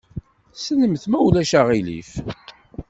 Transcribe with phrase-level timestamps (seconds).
[0.63, 2.11] Slemt, ma ulac aɣilif.